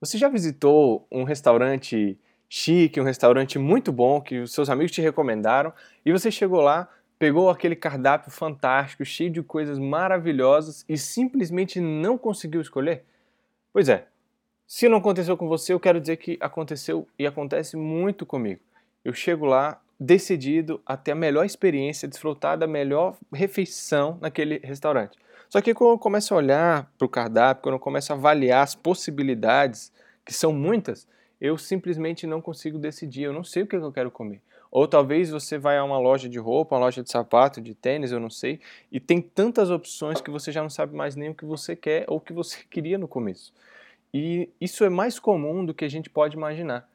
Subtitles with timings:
[0.00, 2.16] Você já visitou um restaurante
[2.48, 5.72] chique, um restaurante muito bom que os seus amigos te recomendaram
[6.04, 6.88] e você chegou lá,
[7.18, 13.04] pegou aquele cardápio fantástico, cheio de coisas maravilhosas e simplesmente não conseguiu escolher?
[13.72, 14.06] Pois é.
[14.66, 18.60] Se não aconteceu com você, eu quero dizer que aconteceu e acontece muito comigo.
[19.04, 25.18] Eu chego lá decidido a ter a melhor experiência, desfrutar da melhor refeição naquele restaurante.
[25.48, 28.62] Só que quando eu começo a olhar para o cardápio, quando eu começo a avaliar
[28.62, 29.90] as possibilidades,
[30.24, 31.08] que são muitas,
[31.40, 34.42] eu simplesmente não consigo decidir, eu não sei o que eu quero comer.
[34.70, 38.12] Ou talvez você vai a uma loja de roupa, uma loja de sapato, de tênis,
[38.12, 38.60] eu não sei,
[38.92, 42.04] e tem tantas opções que você já não sabe mais nem o que você quer
[42.08, 43.54] ou o que você queria no começo.
[44.12, 46.88] E isso é mais comum do que a gente pode imaginar.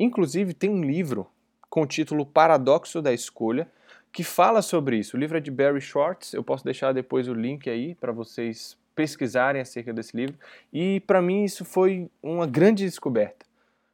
[0.00, 1.26] Inclusive, tem um livro
[1.68, 3.70] com o título Paradoxo da Escolha,
[4.12, 5.16] que fala sobre isso.
[5.16, 8.76] O livro é de Barry Schwartz, eu posso deixar depois o link aí para vocês
[8.94, 10.36] pesquisarem acerca desse livro.
[10.72, 13.46] E para mim isso foi uma grande descoberta.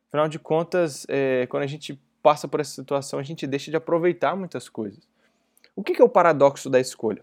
[0.09, 3.77] Afinal de contas, é, quando a gente passa por essa situação, a gente deixa de
[3.77, 5.07] aproveitar muitas coisas.
[5.77, 7.23] O que é o paradoxo da escolha?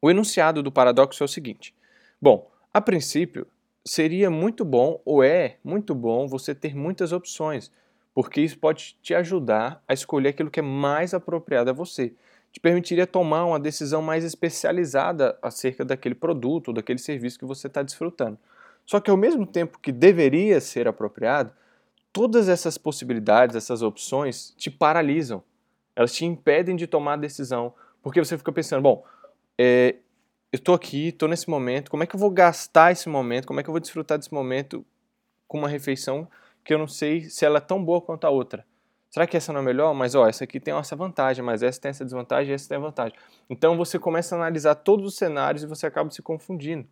[0.00, 1.74] O enunciado do paradoxo é o seguinte:
[2.20, 3.46] bom, a princípio,
[3.84, 7.70] seria muito bom, ou é muito bom, você ter muitas opções
[8.16, 12.14] porque isso pode te ajudar a escolher aquilo que é mais apropriado a você.
[12.50, 17.82] Te permitiria tomar uma decisão mais especializada acerca daquele produto, daquele serviço que você está
[17.82, 18.38] desfrutando.
[18.86, 21.52] Só que ao mesmo tempo que deveria ser apropriado,
[22.10, 25.42] todas essas possibilidades, essas opções te paralisam.
[25.94, 29.04] Elas te impedem de tomar a decisão, porque você fica pensando, bom,
[29.58, 29.96] é,
[30.50, 33.60] eu estou aqui, estou nesse momento, como é que eu vou gastar esse momento, como
[33.60, 34.86] é que eu vou desfrutar desse momento
[35.46, 36.26] com uma refeição
[36.66, 38.66] que eu não sei se ela é tão boa quanto a outra.
[39.08, 39.94] Será que essa não é melhor?
[39.94, 42.80] Mas ó, essa aqui tem essa vantagem, mas essa tem essa desvantagem, essa tem a
[42.80, 43.16] vantagem.
[43.48, 46.86] Então você começa a analisar todos os cenários e você acaba se confundindo.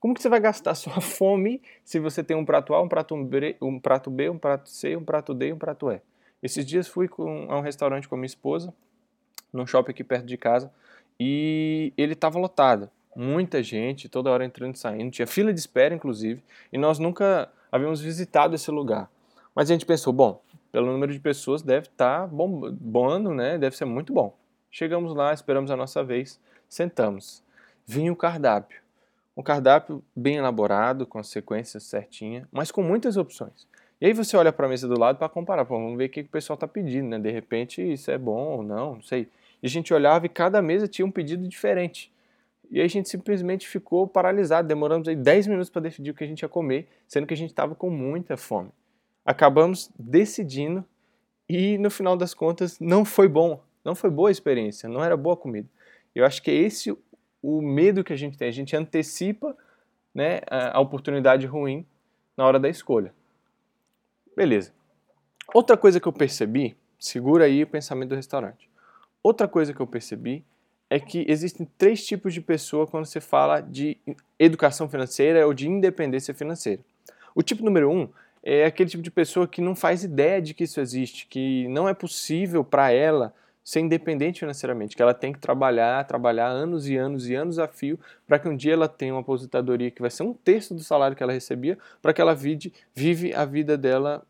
[0.00, 3.16] Como que você vai gastar sua fome se você tem um prato A, um prato
[3.16, 6.02] B, um prato, B, um prato C, um prato D e um prato E?
[6.42, 8.74] Esses dias fui com, a um restaurante com a minha esposa,
[9.52, 10.70] num shopping aqui perto de casa,
[11.18, 12.90] e ele estava lotado.
[13.14, 15.12] Muita gente, toda hora entrando e saindo.
[15.12, 16.42] Tinha fila de espera, inclusive,
[16.72, 19.08] e nós nunca havíamos visitado esse lugar.
[19.54, 23.58] Mas a gente pensou, bom, pelo número de pessoas deve estar tá bombando, né?
[23.58, 24.34] Deve ser muito bom.
[24.70, 27.44] Chegamos lá, esperamos a nossa vez, sentamos.
[27.86, 28.80] Vinha o cardápio.
[29.36, 33.66] Um cardápio bem elaborado, com a sequência certinha, mas com muitas opções.
[34.00, 36.08] E aí você olha para a mesa do lado para comparar, Pô, vamos ver o
[36.08, 37.18] que o pessoal está pedindo, né?
[37.18, 39.28] De repente isso é bom ou não, não sei.
[39.62, 42.10] E a gente olhava e cada mesa tinha um pedido diferente.
[42.70, 46.24] E aí a gente simplesmente ficou paralisado, demoramos aí 10 minutos para decidir o que
[46.24, 48.70] a gente ia comer, sendo que a gente estava com muita fome.
[49.24, 50.84] Acabamos decidindo
[51.48, 55.16] e no final das contas não foi bom, não foi boa a experiência, não era
[55.16, 55.68] boa comida.
[56.14, 56.96] Eu acho que é esse
[57.42, 59.56] o medo que a gente tem, a gente antecipa
[60.14, 61.86] né, a oportunidade ruim
[62.36, 63.12] na hora da escolha.
[64.36, 64.72] Beleza.
[65.52, 68.70] Outra coisa que eu percebi, segura aí o pensamento do restaurante.
[69.22, 70.44] Outra coisa que eu percebi
[70.88, 73.98] é que existem três tipos de pessoa quando você fala de
[74.38, 76.82] educação financeira ou de independência financeira.
[77.34, 78.08] O tipo número um
[78.42, 81.88] é aquele tipo de pessoa que não faz ideia de que isso existe, que não
[81.88, 83.32] é possível para ela
[83.64, 87.68] ser independente financeiramente, que ela tem que trabalhar, trabalhar anos e anos e anos a
[87.68, 90.82] fio para que um dia ela tenha uma aposentadoria que vai ser um terço do
[90.82, 94.26] salário que ela recebia, para que ela vive, vive a vida dela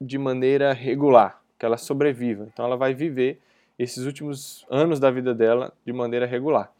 [0.00, 2.48] de maneira regular, que ela sobreviva.
[2.52, 3.40] Então ela vai viver
[3.78, 6.72] esses últimos anos da vida dela de maneira regular.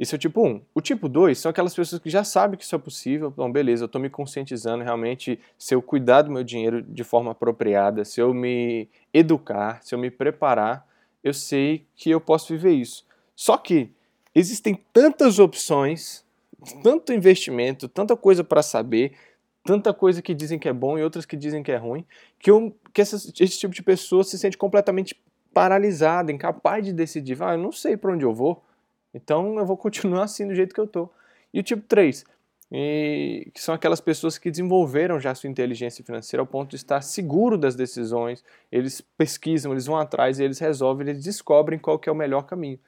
[0.00, 0.62] Esse é o tipo 1.
[0.74, 3.28] O tipo 2 são aquelas pessoas que já sabem que isso é possível.
[3.28, 5.38] Então, beleza, eu estou me conscientizando realmente.
[5.58, 9.98] Se eu cuidar do meu dinheiro de forma apropriada, se eu me educar, se eu
[9.98, 10.88] me preparar,
[11.22, 13.04] eu sei que eu posso viver isso.
[13.36, 13.90] Só que
[14.34, 16.24] existem tantas opções,
[16.82, 19.12] tanto investimento, tanta coisa para saber,
[19.66, 22.06] tanta coisa que dizem que é bom e outras que dizem que é ruim,
[22.38, 25.14] que, eu, que essa, esse tipo de pessoa se sente completamente
[25.52, 28.64] paralisada, incapaz de decidir, ah, eu não sei para onde eu vou,
[29.12, 31.12] então eu vou continuar assim do jeito que eu estou.
[31.52, 32.24] E o tipo 3,
[32.72, 37.00] e, que são aquelas pessoas que desenvolveram já sua inteligência financeira ao ponto de estar
[37.02, 42.12] seguro das decisões, eles pesquisam, eles vão atrás, eles resolvem, eles descobrem qual que é
[42.12, 42.78] o melhor caminho.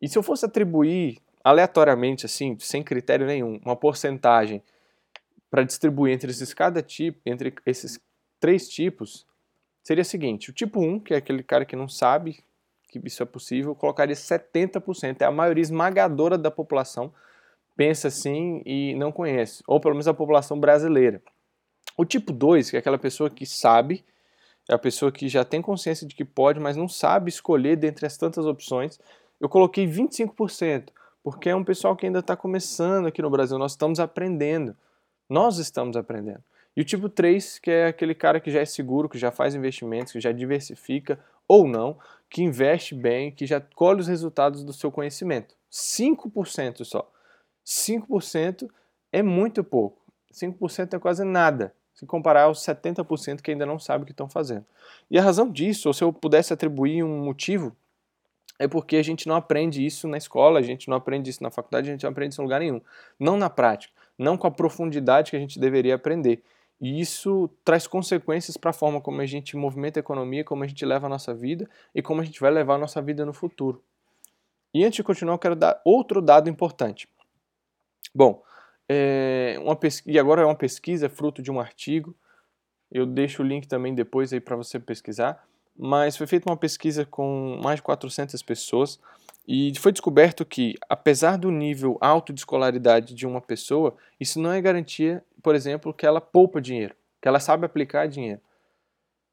[0.00, 4.62] E se eu fosse atribuir aleatoriamente, assim, sem critério nenhum, uma porcentagem
[5.50, 7.98] para distribuir entre esses cada tipo, entre esses
[8.38, 9.26] três tipos,
[9.82, 12.44] seria o seguinte: o tipo 1, que é aquele cara que não sabe
[12.88, 15.20] que isso é possível, eu colocaria 70%.
[15.20, 17.12] É a maioria esmagadora da população
[17.76, 21.22] pensa assim e não conhece, ou pelo menos a população brasileira.
[21.96, 24.04] O tipo 2, que é aquela pessoa que sabe,
[24.68, 28.04] é a pessoa que já tem consciência de que pode, mas não sabe escolher dentre
[28.04, 28.98] as tantas opções,
[29.40, 30.88] eu coloquei 25%,
[31.22, 34.76] porque é um pessoal que ainda está começando aqui no Brasil, nós estamos aprendendo.
[35.28, 36.42] Nós estamos aprendendo.
[36.76, 39.54] E o tipo 3, que é aquele cara que já é seguro, que já faz
[39.54, 41.98] investimentos, que já diversifica ou não,
[42.30, 45.54] que investe bem, que já colhe os resultados do seu conhecimento.
[45.72, 47.10] 5% só.
[47.66, 48.68] 5%
[49.10, 49.98] é muito pouco.
[50.32, 54.28] 5% é quase nada, se comparar aos 70% que ainda não sabem o que estão
[54.28, 54.64] fazendo.
[55.10, 57.74] E a razão disso, ou se eu pudesse atribuir um motivo,
[58.58, 61.50] é porque a gente não aprende isso na escola, a gente não aprende isso na
[61.50, 62.80] faculdade, a gente não aprende isso em lugar nenhum.
[63.18, 66.42] Não na prática, não com a profundidade que a gente deveria aprender.
[66.80, 70.66] E isso traz consequências para a forma como a gente movimenta a economia, como a
[70.66, 73.32] gente leva a nossa vida e como a gente vai levar a nossa vida no
[73.32, 73.82] futuro.
[74.72, 77.08] E antes de continuar, eu quero dar outro dado importante.
[78.14, 78.42] Bom,
[78.88, 82.14] é uma pesquisa, e agora é uma pesquisa, é fruto de um artigo.
[82.90, 85.44] Eu deixo o link também depois aí para você pesquisar.
[85.76, 89.00] Mas foi feita uma pesquisa com mais de 400 pessoas
[89.46, 94.52] e foi descoberto que, apesar do nível alto de escolaridade de uma pessoa, isso não
[94.52, 98.40] é garantia, por exemplo, que ela poupa dinheiro, que ela sabe aplicar dinheiro.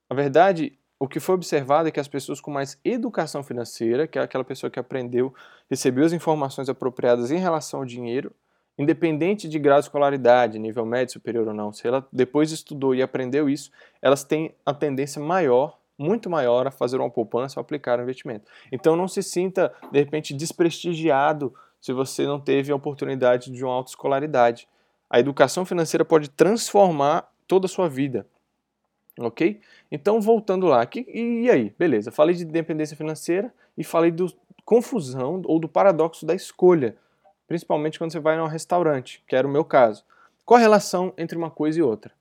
[0.09, 4.17] Na verdade, o que foi observado é que as pessoas com mais educação financeira, que
[4.17, 5.33] é aquela pessoa que aprendeu,
[5.69, 8.31] recebeu as informações apropriadas em relação ao dinheiro,
[8.77, 13.01] independente de grau de escolaridade, nível médio, superior ou não, se ela depois estudou e
[13.01, 13.71] aprendeu isso,
[14.01, 18.45] elas têm a tendência maior muito maior a fazer uma poupança ou aplicar um investimento.
[18.71, 23.73] Então não se sinta, de repente, desprestigiado se você não teve a oportunidade de uma
[23.73, 24.67] autoescolaridade.
[25.15, 28.27] A educação financeira pode transformar toda a sua vida.
[29.17, 29.61] Ok?
[29.89, 31.73] Então, voltando lá, aqui, e aí?
[31.79, 34.27] Beleza, falei de dependência financeira e falei do
[34.65, 36.97] confusão ou do paradoxo da escolha,
[37.47, 40.03] principalmente quando você vai num restaurante, que era o meu caso.
[40.43, 42.11] Qual a relação entre uma coisa e outra?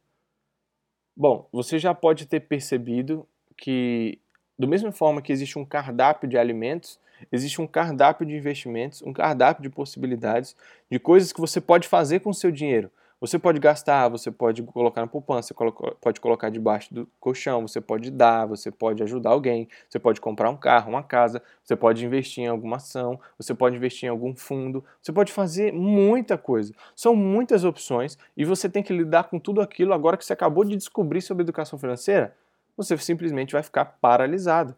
[1.16, 3.26] Bom, você já pode ter percebido
[3.56, 4.20] que,
[4.58, 6.98] do mesma forma que existe um cardápio de alimentos,
[7.30, 10.56] existe um cardápio de investimentos, um cardápio de possibilidades,
[10.90, 12.90] de coisas que você pode fazer com o seu dinheiro.
[13.20, 15.54] Você pode gastar, você pode colocar na poupança,
[16.00, 20.50] pode colocar debaixo do colchão, você pode dar, você pode ajudar alguém, você pode comprar
[20.50, 24.36] um carro, uma casa, você pode investir em alguma ação, você pode investir em algum
[24.36, 26.74] fundo, você pode fazer muita coisa.
[26.94, 30.62] São muitas opções e você tem que lidar com tudo aquilo agora que você acabou
[30.62, 32.34] de descobrir sobre educação financeira
[32.76, 34.76] você simplesmente vai ficar paralisado.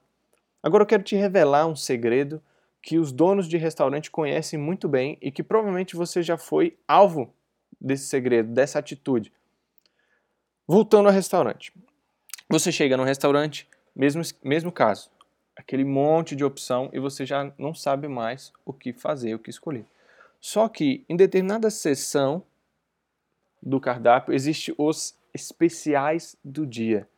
[0.63, 2.43] Agora eu quero te revelar um segredo
[2.83, 7.33] que os donos de restaurante conhecem muito bem e que provavelmente você já foi alvo
[7.81, 9.33] desse segredo, dessa atitude.
[10.67, 11.73] Voltando ao restaurante.
[12.49, 15.11] Você chega no restaurante, mesmo, mesmo caso,
[15.57, 19.51] aquele monte de opção e você já não sabe mais o que fazer, o que
[19.51, 19.85] escolher.
[20.41, 22.43] Só que em determinada seção
[23.63, 27.09] do cardápio existe os especiais do dia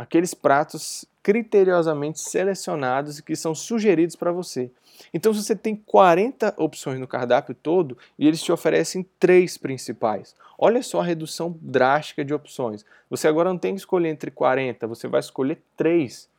[0.00, 4.70] aqueles pratos criteriosamente selecionados que são sugeridos para você.
[5.12, 10.34] Então, se você tem 40 opções no cardápio todo e eles te oferecem três principais,
[10.58, 12.82] olha só a redução drástica de opções.
[13.10, 16.30] Você agora não tem que escolher entre 40, você vai escolher três.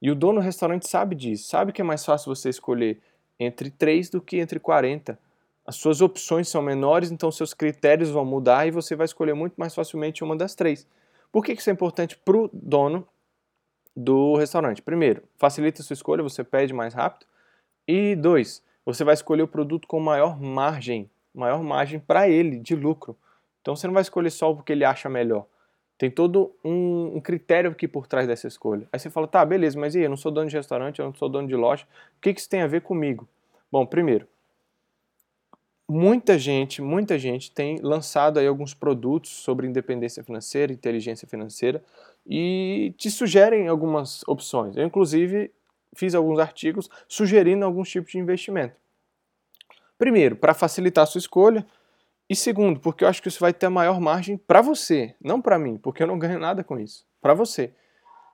[0.00, 2.98] E o dono do restaurante sabe disso, sabe que é mais fácil você escolher
[3.38, 5.18] entre três do que entre 40.
[5.66, 9.54] As suas opções são menores, então seus critérios vão mudar e você vai escolher muito
[9.56, 10.86] mais facilmente uma das três.
[11.30, 13.06] Por que isso é importante para o dono
[13.94, 14.82] do restaurante?
[14.82, 17.26] Primeiro, facilita a sua escolha, você pede mais rápido.
[17.86, 22.74] E dois, você vai escolher o produto com maior margem, maior margem para ele de
[22.74, 23.16] lucro.
[23.60, 25.46] Então você não vai escolher só porque ele acha melhor.
[25.98, 28.86] Tem todo um, um, critério aqui por trás dessa escolha.
[28.92, 31.06] Aí você fala, tá, beleza, mas e aí, eu não sou dono de restaurante, eu
[31.06, 31.86] não sou dono de loja,
[32.16, 33.26] o que, que isso tem a ver comigo?
[33.72, 34.28] Bom, primeiro,
[35.88, 41.82] muita gente, muita gente tem lançado aí alguns produtos sobre independência financeira, inteligência financeira
[42.26, 44.76] e te sugerem algumas opções.
[44.76, 45.50] Eu inclusive
[45.94, 48.74] fiz alguns artigos sugerindo alguns tipos de investimento.
[49.98, 51.66] Primeiro, para facilitar a sua escolha,
[52.28, 55.40] e segundo, porque eu acho que isso vai ter a maior margem para você, não
[55.40, 57.72] para mim, porque eu não ganho nada com isso, para você.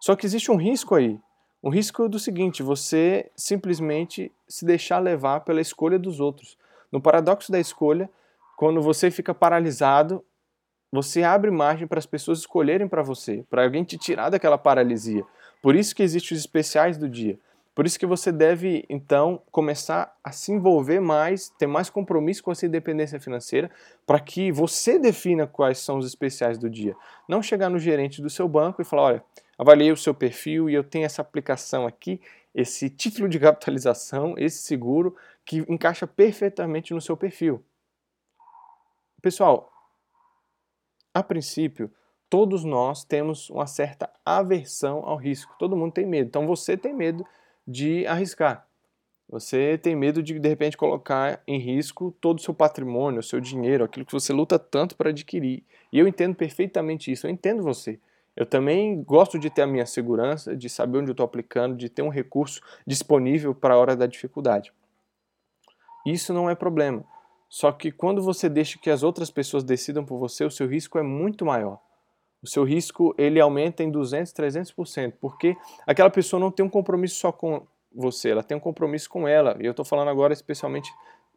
[0.00, 1.20] Só que existe um risco aí.
[1.62, 6.58] Um risco do seguinte, você simplesmente se deixar levar pela escolha dos outros.
[6.92, 8.08] No paradoxo da escolha,
[8.56, 10.22] quando você fica paralisado,
[10.92, 15.24] você abre margem para as pessoas escolherem para você, para alguém te tirar daquela paralisia.
[15.62, 17.38] Por isso que existem os especiais do dia.
[17.74, 22.50] Por isso que você deve, então, começar a se envolver mais, ter mais compromisso com
[22.50, 23.70] a sua independência financeira,
[24.06, 26.94] para que você defina quais são os especiais do dia.
[27.26, 29.24] Não chegar no gerente do seu banco e falar, olha,
[29.56, 32.20] avaliei o seu perfil e eu tenho essa aplicação aqui,
[32.54, 37.64] esse título de capitalização, esse seguro, que encaixa perfeitamente no seu perfil.
[39.20, 39.72] Pessoal,
[41.14, 41.90] a princípio,
[42.28, 45.54] todos nós temos uma certa aversão ao risco.
[45.58, 46.28] Todo mundo tem medo.
[46.28, 47.24] Então você tem medo
[47.66, 48.66] de arriscar.
[49.28, 53.40] Você tem medo de de repente colocar em risco todo o seu patrimônio, o seu
[53.40, 55.64] dinheiro, aquilo que você luta tanto para adquirir.
[55.92, 57.98] E eu entendo perfeitamente isso, eu entendo você.
[58.36, 61.88] Eu também gosto de ter a minha segurança, de saber onde eu estou aplicando, de
[61.88, 64.72] ter um recurso disponível para a hora da dificuldade.
[66.06, 67.04] Isso não é problema.
[67.48, 70.98] Só que quando você deixa que as outras pessoas decidam por você, o seu risco
[70.98, 71.78] é muito maior.
[72.42, 75.54] O seu risco ele aumenta em 200, 300%, porque
[75.86, 79.56] aquela pessoa não tem um compromisso só com você, ela tem um compromisso com ela.
[79.60, 80.90] E eu estou falando agora especialmente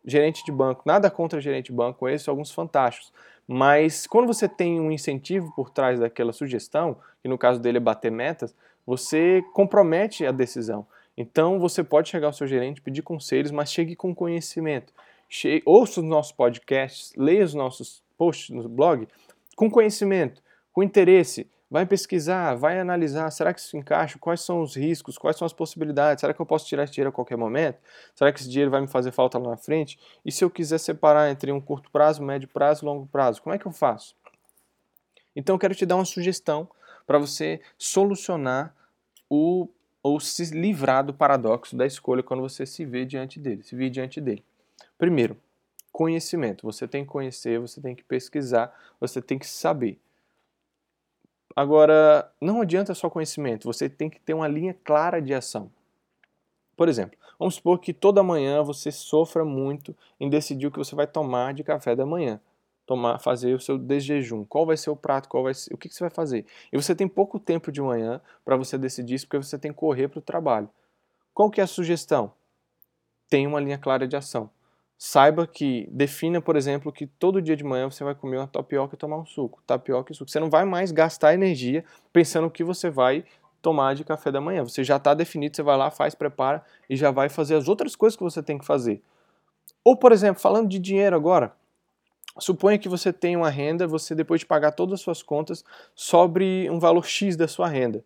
[0.05, 0.83] gerente de banco.
[0.85, 3.11] Nada contra gerente de banco, esses alguns fantásticos.
[3.47, 7.81] Mas quando você tem um incentivo por trás daquela sugestão, que no caso dele é
[7.81, 10.85] bater metas, você compromete a decisão.
[11.17, 14.93] Então você pode chegar ao seu gerente, pedir conselhos, mas chegue com conhecimento.
[15.29, 19.07] Chegue, ouça os nossos podcasts, leia os nossos posts no blog
[19.55, 20.41] com conhecimento,
[20.73, 21.49] com interesse.
[21.75, 24.17] Vai pesquisar, vai analisar, será que isso encaixa?
[24.17, 25.17] Quais são os riscos?
[25.17, 26.21] Quais são as possibilidades?
[26.21, 27.77] Será que eu posso tirar esse dinheiro a qualquer momento?
[28.15, 29.99] Será que esse dinheiro vai me fazer falta lá na frente?
[30.23, 33.59] E se eu quiser separar entre um curto prazo, médio prazo longo prazo, como é
[33.59, 34.15] que eu faço?
[35.35, 36.65] Então eu quero te dar uma sugestão
[37.05, 38.73] para você solucionar
[39.29, 39.67] o
[40.01, 43.89] ou se livrar do paradoxo da escolha quando você se vê diante dele, se vê
[43.89, 44.45] diante dele.
[44.97, 45.35] Primeiro,
[45.91, 46.63] conhecimento.
[46.63, 49.99] Você tem que conhecer, você tem que pesquisar, você tem que saber.
[51.55, 55.71] Agora, não adianta só conhecimento, você tem que ter uma linha clara de ação.
[56.75, 60.93] Por exemplo, vamos supor que toda manhã você sofra muito em decidir o que você
[60.93, 62.41] vai tomar de café da manhã.
[62.85, 64.43] Tomar, fazer o seu desjejum.
[64.43, 66.45] Qual vai ser o prato, qual vai ser, o que, que você vai fazer?
[66.71, 69.77] E você tem pouco tempo de manhã para você decidir isso, porque você tem que
[69.77, 70.69] correr para o trabalho.
[71.33, 72.33] Qual que é a sugestão?
[73.29, 74.51] Tenha uma linha clara de ação
[74.97, 78.95] saiba que defina, por exemplo, que todo dia de manhã você vai comer uma tapioca
[78.95, 80.31] e tomar um suco, tapioca e suco.
[80.31, 81.83] Você não vai mais gastar energia
[82.13, 83.25] pensando o que você vai
[83.61, 84.63] tomar de café da manhã.
[84.63, 87.95] Você já está definido, você vai lá, faz, prepara e já vai fazer as outras
[87.95, 89.01] coisas que você tem que fazer.
[89.83, 91.53] Ou, por exemplo, falando de dinheiro agora,
[92.39, 96.69] suponha que você tem uma renda, você depois de pagar todas as suas contas, sobre
[96.69, 98.03] um valor X da sua renda.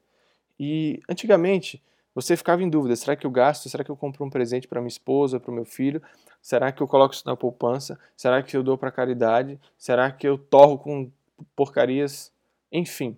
[0.59, 1.81] E antigamente
[2.21, 3.69] você ficava em dúvida: será que eu gasto?
[3.69, 6.01] Será que eu compro um presente para minha esposa, para o meu filho?
[6.41, 7.99] Será que eu coloco isso na poupança?
[8.15, 9.59] Será que eu dou para caridade?
[9.77, 11.11] Será que eu torro com
[11.55, 12.31] porcarias?
[12.71, 13.17] Enfim,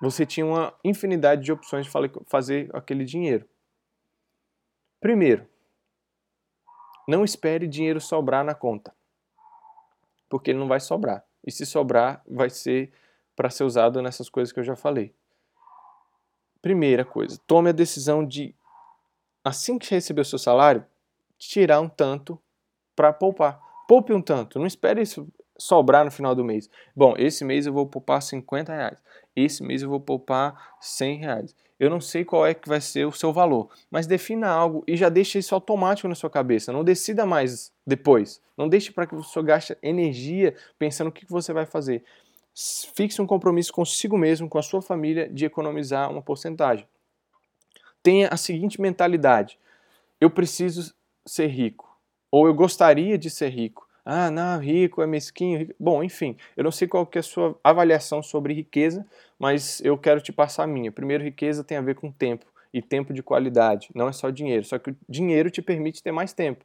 [0.00, 1.92] você tinha uma infinidade de opções de
[2.26, 3.48] fazer aquele dinheiro.
[5.00, 5.46] Primeiro,
[7.08, 8.94] não espere dinheiro sobrar na conta,
[10.28, 11.24] porque ele não vai sobrar.
[11.44, 12.92] E se sobrar, vai ser
[13.34, 15.14] para ser usado nessas coisas que eu já falei.
[16.62, 18.54] Primeira coisa, tome a decisão de,
[19.44, 20.86] assim que receber o seu salário,
[21.36, 22.38] tirar um tanto
[22.94, 23.60] para poupar.
[23.88, 25.26] Poupe um tanto, não espere isso
[25.58, 26.70] sobrar no final do mês.
[26.94, 28.98] Bom, esse mês eu vou poupar 50 reais,
[29.34, 31.56] esse mês eu vou poupar 100 reais.
[31.80, 34.96] Eu não sei qual é que vai ser o seu valor, mas defina algo e
[34.96, 36.72] já deixe isso automático na sua cabeça.
[36.72, 38.40] Não decida mais depois.
[38.56, 42.04] Não deixe para que você gaste energia pensando o que você vai fazer
[42.54, 46.86] fixe um compromisso consigo mesmo, com a sua família, de economizar uma porcentagem.
[48.02, 49.58] Tenha a seguinte mentalidade:
[50.20, 50.94] eu preciso
[51.26, 51.98] ser rico,
[52.30, 53.88] ou eu gostaria de ser rico.
[54.04, 55.60] Ah, não, rico é mesquinho.
[55.60, 55.74] Rico.
[55.78, 59.06] Bom, enfim, eu não sei qual que é a sua avaliação sobre riqueza,
[59.38, 60.90] mas eu quero te passar a minha.
[60.90, 64.64] Primeiro, riqueza tem a ver com tempo e tempo de qualidade, não é só dinheiro.
[64.64, 66.64] Só que o dinheiro te permite ter mais tempo.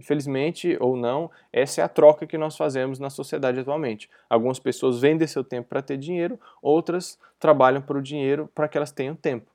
[0.00, 4.08] Infelizmente ou não, essa é a troca que nós fazemos na sociedade atualmente.
[4.30, 8.78] Algumas pessoas vendem seu tempo para ter dinheiro, outras trabalham para o dinheiro para que
[8.78, 9.50] elas tenham tempo.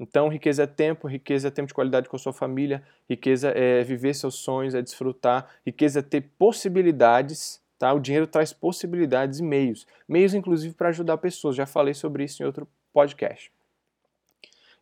[0.00, 3.84] Então, riqueza é tempo, riqueza é tempo de qualidade com a sua família, riqueza é
[3.84, 7.92] viver seus sonhos, é desfrutar, riqueza é ter possibilidades, tá?
[7.92, 11.54] O dinheiro traz possibilidades e meios, meios inclusive para ajudar pessoas.
[11.54, 13.52] Já falei sobre isso em outro podcast.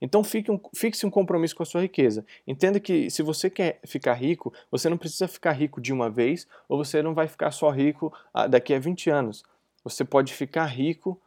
[0.00, 2.24] Então fique um, fixe um compromisso com a sua riqueza.
[2.46, 6.46] Entenda que se você quer ficar rico, você não precisa ficar rico de uma vez,
[6.68, 9.44] ou você não vai ficar só rico ah, daqui a 20 anos.
[9.84, 11.20] Você pode ficar rico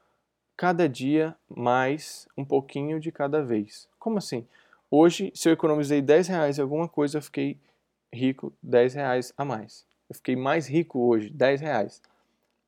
[0.57, 3.87] cada dia mais um pouquinho de cada vez.
[3.99, 4.45] Como assim?
[4.89, 7.57] Hoje, se eu economizei 10 reais em alguma coisa, eu fiquei
[8.11, 9.85] rico 10 reais a mais.
[10.09, 12.01] Eu fiquei mais rico hoje, 10 reais.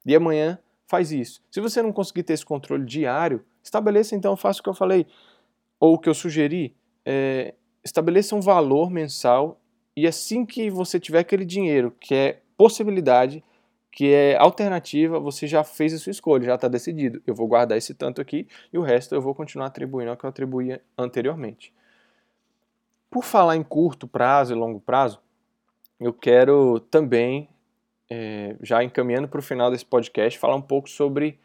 [0.06, 0.58] E amanhã
[0.88, 1.42] faz isso.
[1.52, 5.06] Se você não conseguir ter esse controle diário, estabeleça então, faça o que eu falei
[5.80, 7.54] ou o que eu sugeri, é,
[7.84, 9.60] estabeleça um valor mensal
[9.96, 13.44] e assim que você tiver aquele dinheiro, que é possibilidade,
[13.92, 17.22] que é alternativa, você já fez a sua escolha, já está decidido.
[17.26, 20.26] Eu vou guardar esse tanto aqui e o resto eu vou continuar atribuindo ao que
[20.26, 21.74] eu atribuía anteriormente.
[23.10, 25.22] Por falar em curto prazo e longo prazo,
[25.98, 27.48] eu quero também,
[28.10, 31.40] é, já encaminhando para o final desse podcast, falar um pouco sobre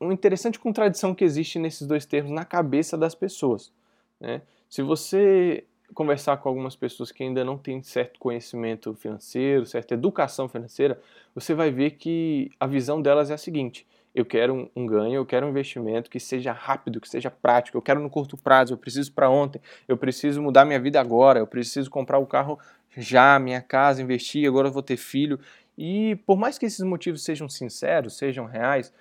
[0.00, 3.72] uma interessante contradição que existe nesses dois termos na cabeça das pessoas.
[4.20, 4.42] Né?
[4.68, 10.48] Se você conversar com algumas pessoas que ainda não têm certo conhecimento financeiro, certa educação
[10.48, 11.00] financeira,
[11.34, 15.14] você vai ver que a visão delas é a seguinte: eu quero um, um ganho,
[15.14, 18.74] eu quero um investimento que seja rápido, que seja prático, eu quero no curto prazo,
[18.74, 22.58] eu preciso para ontem, eu preciso mudar minha vida agora, eu preciso comprar o carro
[22.96, 25.38] já, minha casa, investir, agora eu vou ter filho.
[25.76, 28.92] E por mais que esses motivos sejam sinceros, sejam reais,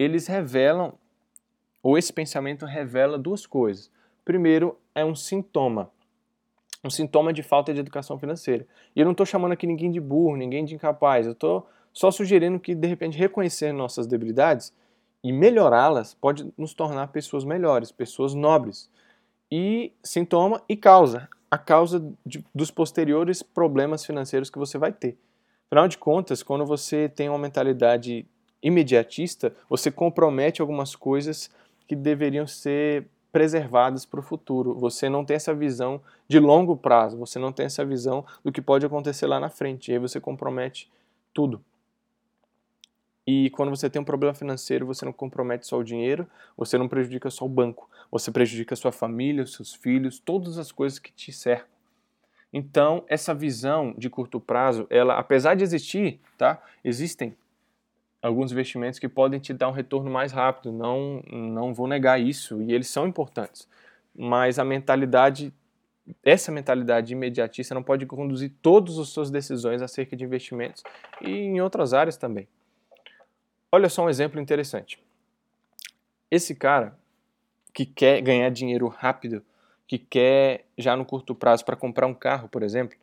[0.00, 0.94] eles revelam,
[1.82, 3.90] ou esse pensamento revela duas coisas.
[4.24, 5.90] Primeiro, é um sintoma.
[6.82, 8.66] Um sintoma de falta de educação financeira.
[8.96, 11.26] E eu não estou chamando aqui ninguém de burro, ninguém de incapaz.
[11.26, 14.72] Eu estou só sugerindo que, de repente, reconhecer nossas debilidades
[15.22, 18.88] e melhorá-las pode nos tornar pessoas melhores, pessoas nobres.
[19.52, 21.28] E sintoma e causa.
[21.50, 25.18] A causa de, dos posteriores problemas financeiros que você vai ter.
[25.66, 28.26] Afinal de contas, quando você tem uma mentalidade
[28.62, 31.50] imediatista, você compromete algumas coisas
[31.86, 34.74] que deveriam ser preservadas para o futuro.
[34.74, 38.60] Você não tem essa visão de longo prazo, você não tem essa visão do que
[38.60, 39.90] pode acontecer lá na frente.
[39.90, 40.90] E aí você compromete
[41.32, 41.64] tudo.
[43.26, 46.26] E quando você tem um problema financeiro, você não compromete só o dinheiro,
[46.56, 50.58] você não prejudica só o banco, você prejudica a sua família, os seus filhos, todas
[50.58, 51.68] as coisas que te cercam.
[52.52, 56.60] Então, essa visão de curto prazo, ela, apesar de existir, tá?
[56.82, 57.36] Existem
[58.22, 62.60] alguns investimentos que podem te dar um retorno mais rápido, não, não vou negar isso,
[62.62, 63.66] e eles são importantes.
[64.14, 65.52] Mas a mentalidade,
[66.22, 70.82] essa mentalidade imediatista não pode conduzir todas as suas decisões acerca de investimentos
[71.20, 72.46] e em outras áreas também.
[73.72, 75.02] Olha só um exemplo interessante.
[76.30, 76.98] Esse cara
[77.72, 79.42] que quer ganhar dinheiro rápido,
[79.86, 82.96] que quer já no curto prazo para comprar um carro, por exemplo,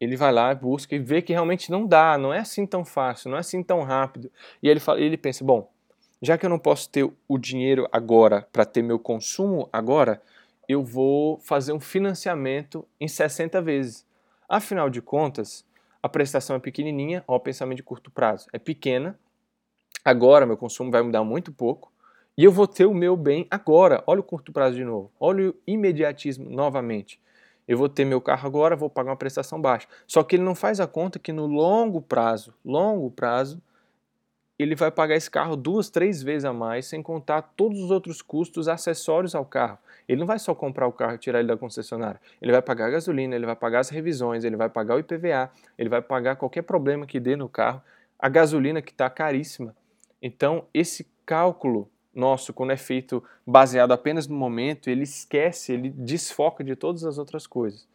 [0.00, 3.30] ele vai lá, busca e vê que realmente não dá, não é assim tão fácil,
[3.30, 4.32] não é assim tão rápido.
[4.62, 5.70] E ele, fala, ele pensa, bom,
[6.22, 10.22] já que eu não posso ter o dinheiro agora para ter meu consumo agora,
[10.66, 14.06] eu vou fazer um financiamento em 60 vezes.
[14.48, 15.64] Afinal de contas,
[16.02, 19.18] a prestação é pequenininha, ó, o pensamento de curto prazo é pequena,
[20.04, 21.92] agora meu consumo vai mudar muito pouco,
[22.38, 24.02] e eu vou ter o meu bem agora.
[24.06, 27.20] Olha o curto prazo de novo, olha o imediatismo novamente.
[27.70, 29.86] Eu vou ter meu carro agora, vou pagar uma prestação baixa.
[30.04, 33.62] Só que ele não faz a conta que no longo prazo, longo prazo,
[34.58, 38.22] ele vai pagar esse carro duas, três vezes a mais, sem contar todos os outros
[38.22, 39.78] custos acessórios ao carro.
[40.08, 42.20] Ele não vai só comprar o carro e tirar ele da concessionária.
[42.42, 45.48] Ele vai pagar a gasolina, ele vai pagar as revisões, ele vai pagar o IPVA,
[45.78, 47.80] ele vai pagar qualquer problema que dê no carro,
[48.18, 49.76] a gasolina que está caríssima.
[50.20, 56.64] Então, esse cálculo nosso, quando é feito baseado apenas no momento, ele esquece, ele desfoca
[56.64, 57.86] de todas as outras coisas.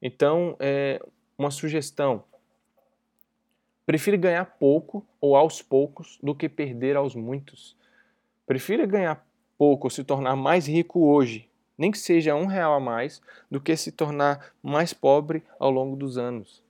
[0.00, 1.00] Então, é
[1.38, 2.24] uma sugestão:
[3.86, 7.76] prefira ganhar pouco ou aos poucos do que perder aos muitos.
[8.46, 11.48] Prefira ganhar pouco ou se tornar mais rico hoje,
[11.78, 15.96] nem que seja um real a mais, do que se tornar mais pobre ao longo
[15.96, 16.62] dos anos.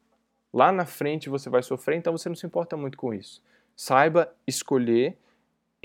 [0.52, 3.42] Lá na frente você vai sofrer, então você não se importa muito com isso.
[3.74, 5.18] Saiba escolher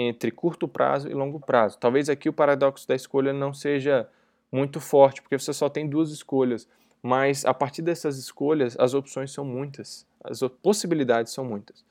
[0.01, 1.77] entre curto prazo e longo prazo.
[1.77, 4.07] Talvez aqui o paradoxo da escolha não seja
[4.49, 6.69] muito forte, porque você só tem duas escolhas,
[7.03, 11.83] mas a partir dessas escolhas as opções são muitas, as possibilidades são muitas.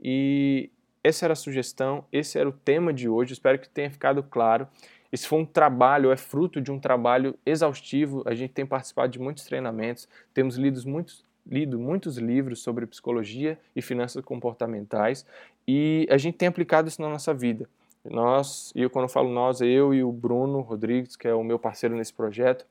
[0.00, 0.70] E
[1.02, 4.68] essa era a sugestão, esse era o tema de hoje, espero que tenha ficado claro.
[5.10, 8.22] Esse foi um trabalho, é fruto de um trabalho exaustivo.
[8.26, 13.58] A gente tem participado de muitos treinamentos, temos lido muitos, lido muitos livros sobre psicologia
[13.74, 15.26] e finanças comportamentais
[15.66, 17.68] e a gente tem aplicado isso na nossa vida.
[18.04, 21.42] Nós, e eu quando eu falo nós, eu e o Bruno Rodrigues, que é o
[21.42, 22.64] meu parceiro nesse projeto,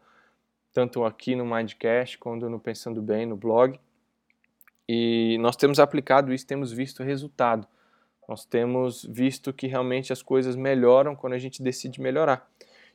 [0.74, 3.80] tanto aqui no Mindcast quanto no Pensando Bem, no blog.
[4.88, 7.68] E nós temos aplicado isso, temos visto resultado.
[8.28, 12.50] Nós temos visto que realmente as coisas melhoram quando a gente decide melhorar.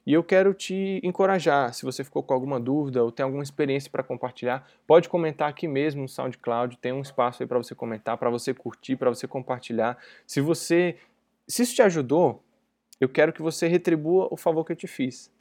[0.07, 3.91] E eu quero te encorajar, se você ficou com alguma dúvida ou tem alguma experiência
[3.91, 8.17] para compartilhar, pode comentar aqui mesmo no SoundCloud, tem um espaço aí para você comentar,
[8.17, 9.99] para você curtir, para você compartilhar.
[10.27, 10.97] Se você
[11.51, 12.43] se isso te ajudou,
[13.01, 15.33] eu quero que você retribua o favor que eu te fiz.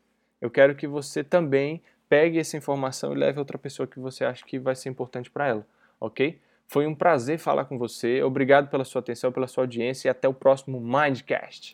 [0.41, 4.25] Eu quero que você também pegue essa informação e leve a outra pessoa que você
[4.25, 5.67] acha que vai ser importante para ela,
[5.99, 6.39] OK?
[6.67, 8.23] Foi um prazer falar com você.
[8.23, 11.67] Obrigado pela sua atenção, pela sua audiência e até o próximo Mindcast.